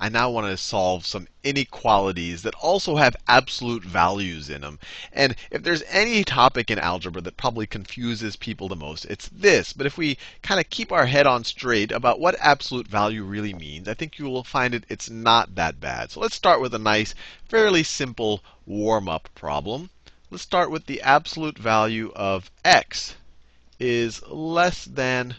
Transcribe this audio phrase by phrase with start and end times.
[0.00, 4.78] I now want to solve some inequalities that also have absolute values in them.
[5.12, 9.72] And if there's any topic in algebra that probably confuses people the most, it's this.
[9.72, 13.52] But if we kind of keep our head on straight about what absolute value really
[13.52, 16.12] means, I think you will find it it's not that bad.
[16.12, 17.16] So let's start with a nice,
[17.48, 19.90] fairly simple warm-up problem.
[20.30, 23.16] Let's start with the absolute value of x
[23.80, 25.34] is less than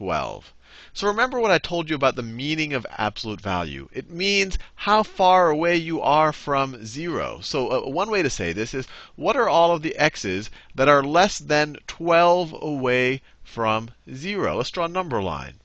[0.00, 0.54] 12.
[0.94, 3.88] So remember what I told you about the meaning of absolute value.
[3.92, 7.40] It means how far away you are from 0.
[7.42, 10.88] So uh, one way to say this is, what are all of the x's that
[10.88, 14.56] are less than 12 away from 0?
[14.56, 15.60] Let's draw a number line.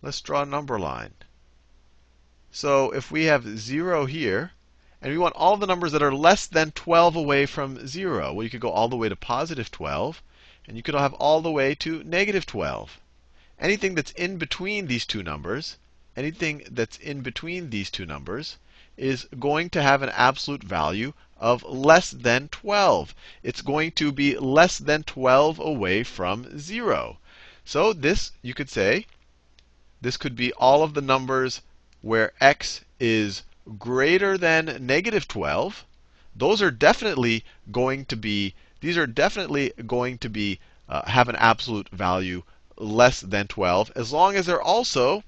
[0.00, 1.14] Let's draw a number line.
[2.52, 4.52] So if we have 0 here,
[5.02, 8.44] and we want all the numbers that are less than 12 away from 0, well,
[8.44, 10.22] you could go all the way to positive 12,
[10.68, 13.00] and you could have all the way to negative 12
[13.60, 15.76] anything that's in between these two numbers,
[16.16, 18.56] anything that's in between these two numbers,
[18.96, 23.14] is going to have an absolute value of less than 12.
[23.42, 27.18] It's going to be less than 12 away from 0.
[27.64, 29.06] So this, you could say,
[30.00, 31.60] this could be all of the numbers
[32.00, 33.42] where x is
[33.78, 35.84] greater than negative 12.
[36.34, 41.36] Those are definitely going to be, these are definitely going to be, uh, have an
[41.36, 42.42] absolute value
[42.80, 45.22] less than 12, as long as they're also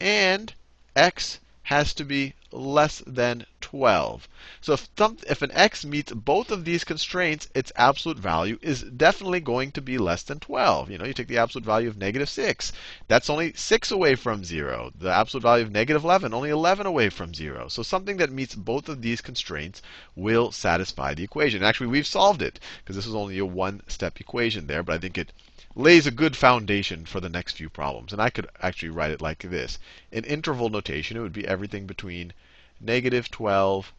[0.00, 0.52] and
[0.96, 4.28] x has to be less than 12.
[4.60, 8.82] So if, some, if an x meets both of these constraints, its absolute value is
[8.82, 10.90] definitely going to be less than 12.
[10.90, 12.72] You know, you take the absolute value of negative 6.
[13.08, 14.92] That's only 6 away from 0.
[14.98, 17.68] The absolute value of negative 11, only 11 away from 0.
[17.68, 19.80] So something that meets both of these constraints
[20.16, 21.62] will satisfy the equation.
[21.62, 25.16] Actually, we've solved it, because this is only a one-step equation there, but I think
[25.16, 25.32] it
[25.74, 28.12] lays a good foundation for the next few problems.
[28.12, 29.78] And I could actually write it like this.
[30.10, 32.34] In interval notation, it would be everything between
[32.78, 33.90] negative 12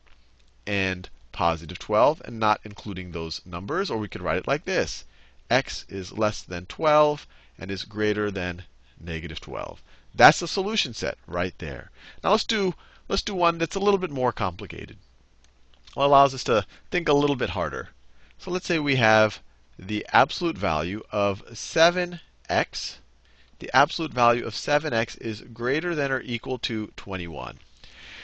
[0.67, 3.89] and positive 12, and not including those numbers.
[3.89, 5.03] Or we could write it like this.
[5.49, 7.25] x is less than 12
[7.57, 8.65] and is greater than
[8.99, 9.81] negative 12.
[10.13, 11.89] That's the solution set right there.
[12.23, 12.75] Now let's do,
[13.09, 14.97] let's do one that's a little bit more complicated.
[15.95, 17.89] Allows us to think a little bit harder.
[18.37, 19.39] So let's say we have
[19.87, 22.97] the absolute value of 7x,
[23.59, 27.59] the absolute value of 7x is greater than or equal to 21.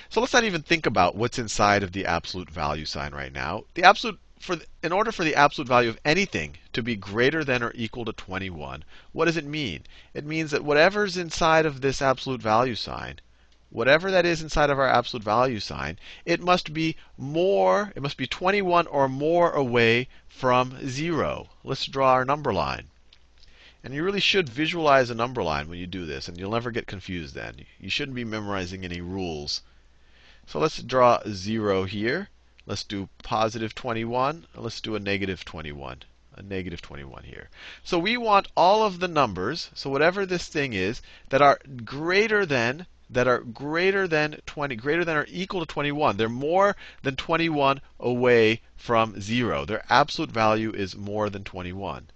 [0.10, 3.66] So let's not even think about what's inside of the absolute value sign right now.
[3.76, 7.44] The absolute for the, in order for the absolute value of anything to be greater
[7.44, 9.84] than or equal to 21, what does it mean?
[10.14, 13.20] It means that whatever's inside of this absolute value sign
[13.72, 18.18] whatever that is inside of our absolute value sign, it must be more, it must
[18.18, 21.50] be 21 or more away from 0.
[21.64, 22.88] Let's draw our number line.
[23.84, 26.72] And you really should visualize a number line when you do this, and you'll never
[26.72, 27.66] get confused then.
[27.80, 29.62] You shouldn't be memorizing any rules.
[30.48, 32.30] So let's draw 0 here.
[32.66, 34.48] Let's do positive 21.
[34.56, 36.04] Let's do a negative 21
[36.40, 37.50] a negative 21 here.
[37.84, 42.46] So we want all of the numbers, so whatever this thing is, that are greater
[42.46, 46.18] than that are greater than 20, greater than or equal to 21.
[46.18, 49.66] They're more than 21 away from 0.
[49.66, 52.12] Their absolute value is more than 21.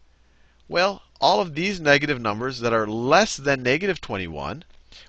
[0.68, 4.64] Well, all of these negative numbers that are less than negative 21,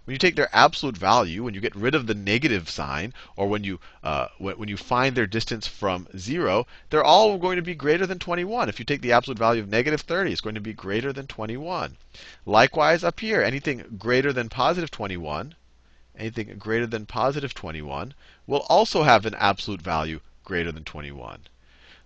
[0.05, 3.47] when you take their absolute value, when you get rid of the negative sign, or
[3.47, 7.62] when you, uh, when, when you find their distance from 0, they're all going to
[7.62, 8.71] be greater than 21.
[8.71, 11.27] If you take the absolute value of negative 30, it's going to be greater than
[11.27, 11.99] 21.
[12.47, 15.55] Likewise, up here, anything greater than positive 21
[16.16, 18.14] anything greater than positive 21,
[18.47, 21.48] will also have an absolute value greater than 21.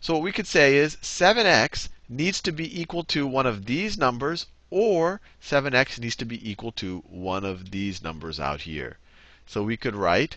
[0.01, 3.99] So what we could say is 7x needs to be equal to one of these
[3.99, 8.99] numbers, or 7x needs to be equal to one of these numbers out here.
[9.47, 10.37] So we could write,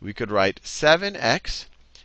[0.00, 1.64] we could write 7x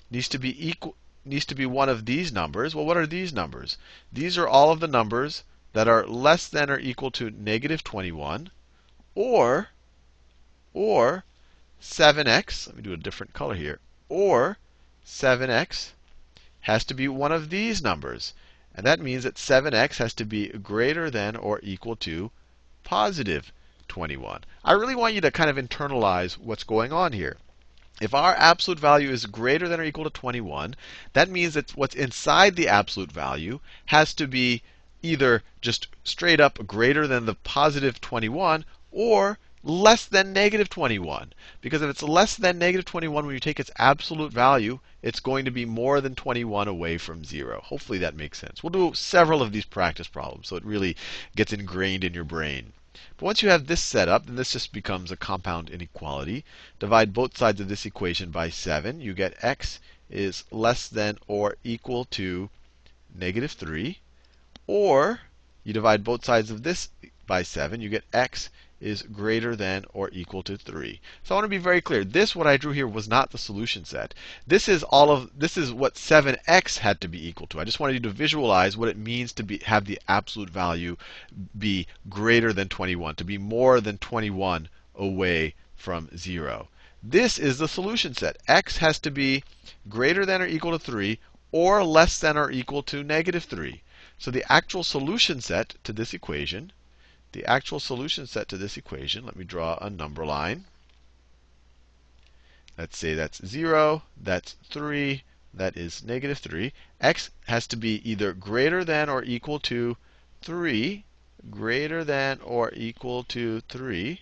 [0.09, 2.75] needs to be equal needs to be one of these numbers.
[2.75, 3.77] Well, what are these numbers?
[4.11, 8.51] These are all of the numbers that are less than or equal to negative 21,
[9.15, 9.69] or
[10.73, 11.23] or
[11.81, 13.79] 7x, let me do a different color here,
[14.09, 14.57] or
[15.05, 15.91] 7x
[16.61, 18.33] has to be one of these numbers.
[18.73, 22.31] And that means that 7x has to be greater than or equal to
[22.83, 23.51] positive
[23.87, 24.45] 21.
[24.63, 27.37] I really want you to kind of internalize what's going on here.
[28.01, 30.75] If our absolute value is greater than or equal to 21,
[31.13, 34.63] that means that what's inside the absolute value has to be
[35.03, 41.31] either just straight up greater than the positive 21, or less than negative 21.
[41.61, 45.45] Because if it's less than negative 21 when you take its absolute value, it's going
[45.45, 47.61] to be more than 21 away from 0.
[47.63, 48.61] Hopefully that makes sense.
[48.61, 50.97] We'll do several of these practice problems so it really
[51.35, 52.73] gets ingrained in your brain.
[53.17, 56.43] But once you have this set up, then this just becomes a compound inequality.
[56.79, 58.99] Divide both sides of this equation by 7.
[58.99, 59.79] You get x
[60.09, 62.49] is less than or equal to
[63.15, 63.97] negative 3.
[64.67, 65.21] Or
[65.63, 66.89] you divide both sides of this
[67.25, 67.79] by 7.
[67.79, 68.49] You get x
[68.83, 70.99] is greater than or equal to 3.
[71.23, 72.03] So I want to be very clear.
[72.03, 74.13] This, what I drew here, was not the solution set.
[74.45, 77.61] This is all of this is what 7x had to be equal to.
[77.61, 80.97] I just wanted you to visualize what it means to be have the absolute value
[81.57, 86.67] be greater than 21, to be more than 21 away from 0.
[87.01, 88.37] This is the solution set.
[88.47, 89.43] x has to be
[89.87, 91.19] greater than or equal to 3
[91.53, 93.81] or less than or equal to negative 3.
[94.17, 96.71] So the actual solution set to this equation
[97.33, 100.65] the actual solution set to this equation, let me draw a number line.
[102.77, 106.71] Let's say that's 0, that's 3, that is negative 3.
[107.01, 109.97] x has to be either greater than or equal to
[110.43, 111.03] 3,
[111.49, 114.21] greater than or equal to 3.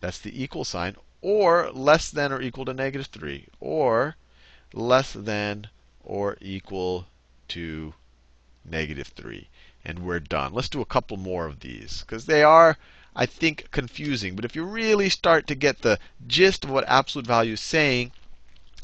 [0.00, 0.96] That's the equal sign.
[1.20, 3.46] Or less than or equal to negative 3.
[3.58, 4.16] Or
[4.72, 5.68] less than
[6.04, 7.08] or equal
[7.48, 7.94] to
[8.64, 9.48] negative 3
[9.88, 10.52] and we're done.
[10.52, 12.76] Let's do a couple more of these because they are,
[13.16, 14.36] I think, confusing.
[14.36, 18.12] But if you really start to get the gist of what absolute value is saying,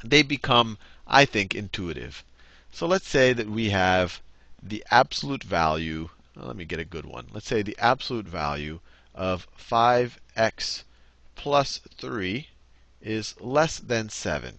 [0.02, 2.24] they become, I think, intuitive.
[2.72, 4.22] So let's say that we have
[4.62, 6.08] the absolute value.
[6.34, 7.26] Well, let me get a good one.
[7.34, 8.80] Let's say the absolute value
[9.14, 10.84] of 5x
[11.36, 12.48] plus 3
[13.02, 14.54] is less than 7.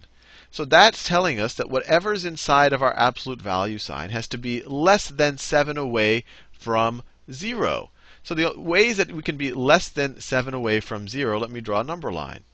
[0.56, 4.62] So that's telling us that whatever's inside of our absolute value sign has to be
[4.62, 7.90] less than 7 away from 0.
[8.22, 11.60] So the ways that we can be less than 7 away from 0, let me
[11.60, 12.44] draw a number line.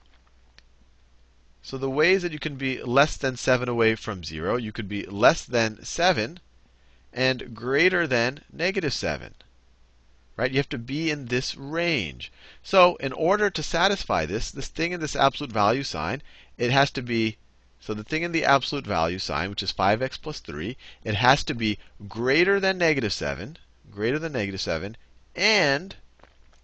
[1.62, 4.88] So the ways that you can be less than 7 away from 0, you could
[4.88, 6.40] be less than 7
[7.12, 9.32] and greater than negative 7.
[10.36, 10.50] Right?
[10.50, 12.32] You have to be in this range.
[12.64, 16.20] So in order to satisfy this, this thing in this absolute value sign,
[16.58, 17.36] it has to be
[17.84, 21.42] so the thing in the absolute value sign, which is 5x plus 3, it has
[21.42, 23.58] to be greater than negative 7,
[23.90, 24.96] greater than negative 7,
[25.34, 25.96] and,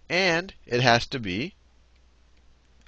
[0.07, 1.55] and it has to be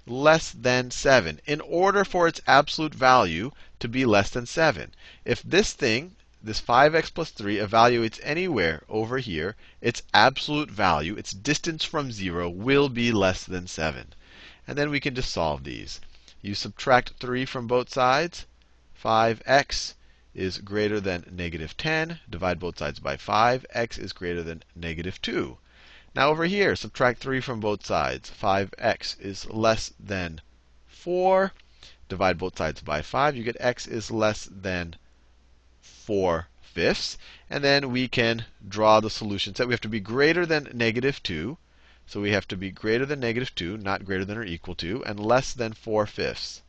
[0.06, 3.52] less than 7 in order for its absolute value
[3.82, 4.96] to be less than 7.
[5.26, 11.34] If this thing, this 5x plus 3, evaluates anywhere over here, its absolute value, its
[11.34, 14.14] distance from 0, will be less than 7.
[14.66, 16.00] And then we can just solve these.
[16.44, 18.48] You subtract 3 from both sides.
[19.00, 19.94] 5x
[20.34, 22.20] is greater than negative 10.
[22.28, 23.64] Divide both sides by 5.
[23.70, 25.60] x is greater than negative 2.
[26.16, 28.32] Now over here, subtract 3 from both sides.
[28.32, 30.42] 5x is less than
[30.88, 31.54] 4.
[32.10, 33.36] Divide both sides by 5.
[33.36, 34.96] You get x is less than
[35.80, 37.20] 4 fifths.
[37.52, 39.68] And then we can draw the solution set.
[39.68, 41.60] We have to be greater than negative 2.
[42.08, 45.04] So we have to be greater than negative 2, not greater than or equal to,
[45.06, 46.62] and less than 4 fifths.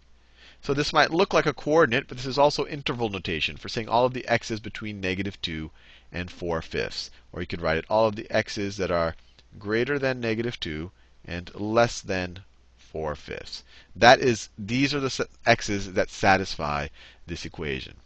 [0.60, 3.88] So this might look like a coordinate, but this is also interval notation for saying
[3.88, 5.70] all of the x's between negative 2
[6.12, 7.10] and 4 fifths.
[7.32, 9.16] Or you could write it all of the x's that are
[9.58, 10.92] greater than negative 2
[11.24, 12.44] and less than
[12.76, 13.64] 4 fifths.
[13.96, 16.88] That is, these are the x's that satisfy
[17.26, 17.96] this equation.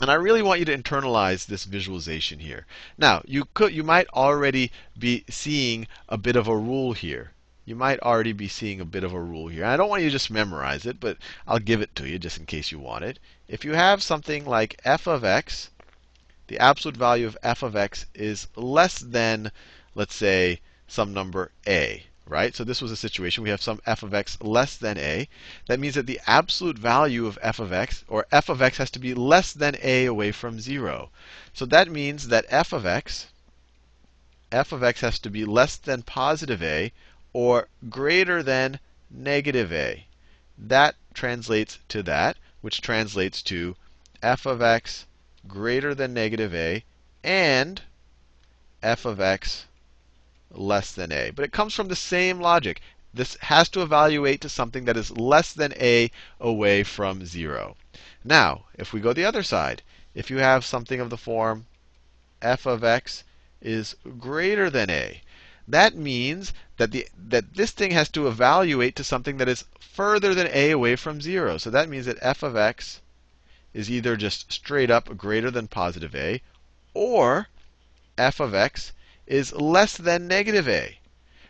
[0.00, 2.66] And I really want you to internalize this visualization here.
[2.98, 7.32] Now, you could you might already be seeing a bit of a rule here.
[7.64, 9.64] You might already be seeing a bit of a rule here.
[9.64, 12.38] I don't want you to just memorize it, but I'll give it to you just
[12.38, 13.20] in case you want it.
[13.46, 15.70] If you have something like f of x,
[16.48, 19.52] the absolute value of f of x is less than,
[19.94, 22.56] let's say, some number a right?
[22.56, 25.28] So this was a situation we have some f of x less than a.
[25.66, 28.90] That means that the absolute value of f of x, or f of x has
[28.92, 31.10] to be less than a away from 0.
[31.52, 33.26] So that means that f of x,
[34.50, 36.92] f of x has to be less than positive a
[37.34, 40.06] or greater than negative a.
[40.56, 43.76] That translates to that, which translates to
[44.22, 45.04] f of x
[45.46, 46.84] greater than negative a
[47.22, 47.82] and
[48.82, 49.66] f of x
[50.56, 51.30] less than a.
[51.30, 52.80] But it comes from the same logic.
[53.12, 57.76] This has to evaluate to something that is less than a away from 0.
[58.24, 59.82] Now, if we go the other side,
[60.14, 61.66] if you have something of the form
[62.42, 63.24] f of x
[63.60, 65.22] is greater than a,
[65.66, 70.34] that means that, the, that this thing has to evaluate to something that is further
[70.34, 71.58] than a away from 0.
[71.58, 73.00] So that means that f of x
[73.72, 76.42] is either just straight up greater than positive a,
[76.94, 77.48] or
[78.18, 78.92] f of x
[79.26, 80.98] is less than negative a.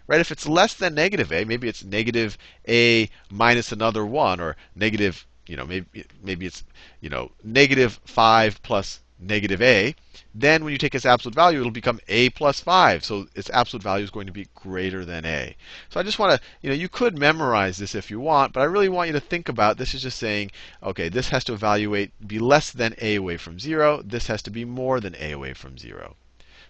[0.07, 0.21] Right?
[0.21, 2.37] If it's less than negative a, maybe it's negative
[2.69, 6.63] a minus another 1, or negative, you know, maybe, maybe it's,
[7.01, 9.95] you know, negative 5 plus negative a,
[10.35, 13.05] then when you take its absolute value, it'll become a plus 5.
[13.05, 15.57] So its absolute value is going to be greater than a.
[15.89, 18.61] So I just want to, you know, you could memorize this if you want, but
[18.61, 20.51] I really want you to think about this is just saying,
[20.83, 24.03] okay, this has to evaluate, be less than a away from 0.
[24.03, 26.17] This has to be more than a away from 0.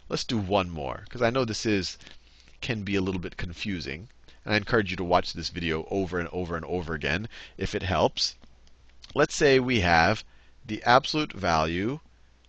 [0.08, 1.99] Let's do one more, because I know this is
[2.61, 4.08] can be a little bit confusing.
[4.44, 7.75] And I encourage you to watch this video over and over and over again if
[7.75, 8.34] it helps.
[9.14, 10.25] Let's say we have
[10.64, 12.00] the absolute value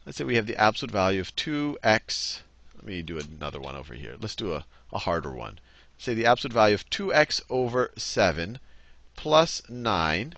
[0.06, 2.42] Let's say we have the absolute value of 2x.
[2.76, 4.16] Let me do another one over here.
[4.20, 5.60] Let's do a, a harder one.
[5.98, 8.60] Say the absolute value of 2x over 7
[9.16, 10.36] plus 9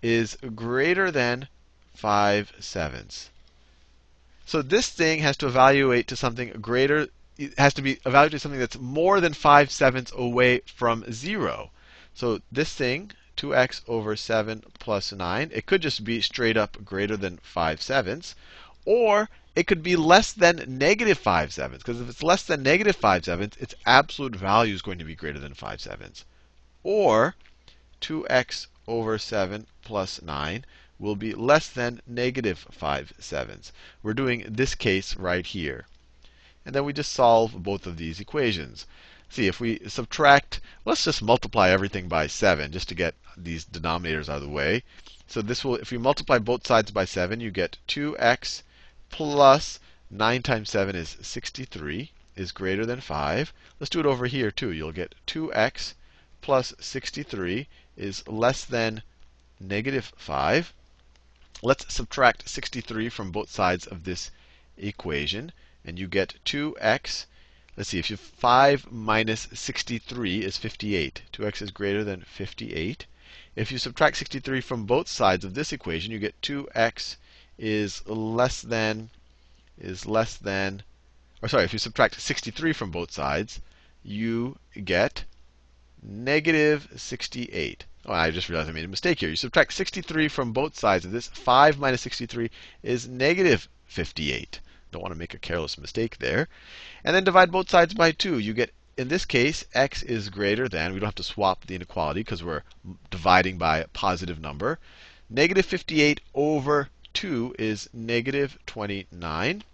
[0.00, 1.48] is greater than
[1.94, 3.28] 5 sevenths.
[4.48, 8.38] So this thing has to evaluate to something greater, it has to be evaluated to
[8.38, 11.70] something that's more than 5 sevenths away from 0.
[12.14, 17.14] So this thing, 2x over 7 plus 9, it could just be straight up greater
[17.14, 18.34] than 5 sevenths.
[18.86, 21.84] Or it could be less than negative 5 sevenths.
[21.84, 25.14] Because if it's less than negative 5 sevenths, its absolute value is going to be
[25.14, 26.24] greater than 5 sevenths.
[26.82, 27.34] Or
[28.00, 30.64] 2x over 7 plus 9
[30.98, 33.72] will be less than negative 5 sevenths.
[34.02, 35.86] We're doing this case right here.
[36.66, 38.84] And then we just solve both of these equations.
[39.30, 44.28] See, if we subtract, let's just multiply everything by 7 just to get these denominators
[44.28, 44.82] out of the way.
[45.26, 48.62] So this will, if you multiply both sides by 7, you get 2x
[49.10, 49.78] plus
[50.10, 53.52] 9 times 7 is 63 is greater than 5.
[53.78, 54.72] Let's do it over here too.
[54.72, 55.94] You'll get 2x
[56.40, 59.02] plus 63 is less than
[59.60, 60.72] negative 5.
[61.62, 64.30] Let's subtract 63 from both sides of this
[64.76, 65.52] equation.
[65.84, 67.26] And you get 2x.
[67.76, 71.22] Let's see, if you 5 minus 63 is 58.
[71.32, 73.06] 2x is greater than 58.
[73.56, 77.16] If you subtract 63 from both sides of this equation, you get 2x
[77.58, 79.10] is less than
[79.80, 80.82] is less than
[81.40, 83.60] or sorry, if you subtract 63 from both sides,
[84.02, 85.24] you get
[86.02, 87.84] negative 68.
[88.10, 89.28] Oh, I just realized I made a mistake here.
[89.28, 91.26] You subtract 63 from both sides of this.
[91.26, 92.50] 5 minus 63
[92.82, 94.60] is negative 58.
[94.90, 96.48] Don't want to make a careless mistake there.
[97.04, 98.38] And then divide both sides by 2.
[98.38, 101.74] You get, in this case, x is greater than, we don't have to swap the
[101.74, 102.62] inequality because we're
[103.10, 104.78] dividing by a positive number.
[105.28, 109.64] Negative 58 over 2 is negative 29.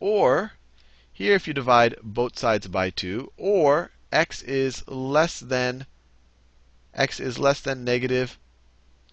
[0.00, 0.52] Or,
[1.14, 5.86] here if you divide both sides by 2, or x is less than
[6.94, 8.38] x is less than negative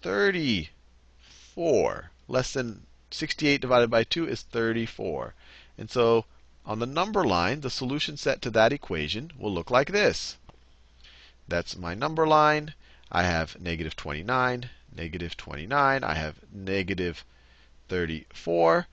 [0.02, 2.10] 34.
[2.26, 5.34] Less than 68 divided by 2 is 34.
[5.78, 6.26] And so
[6.66, 10.36] on the number line, the solution set to that equation will look like this.
[11.46, 12.74] That's my number line.
[13.10, 16.04] I have negative 29, negative 29.
[16.04, 17.24] I have negative
[17.88, 18.86] 34.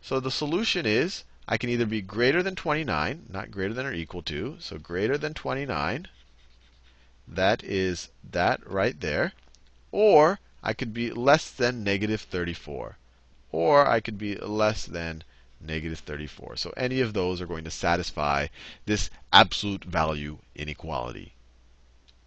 [0.00, 3.92] So the solution is I can either be greater than 29, not greater than or
[3.92, 6.08] equal to, so greater than 29.
[7.34, 9.32] That is that right there.
[9.90, 12.98] Or I could be less than negative 34.
[13.50, 15.24] Or I could be less than
[15.58, 16.56] negative 34.
[16.56, 18.48] So any of those are going to satisfy
[18.84, 21.32] this absolute value inequality.